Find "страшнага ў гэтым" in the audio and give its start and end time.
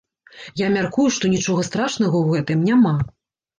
1.69-2.67